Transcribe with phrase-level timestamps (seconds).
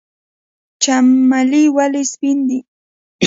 [0.83, 2.59] چمیلی ولې سپین دی؟